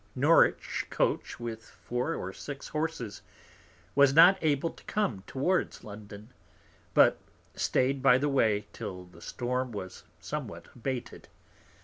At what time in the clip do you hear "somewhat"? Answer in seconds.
10.19-10.69